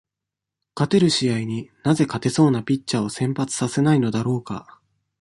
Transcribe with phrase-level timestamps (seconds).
[0.75, 4.79] 勝てる試合に、なぜ勝てそうなピッチャーを先発させないのだろうか。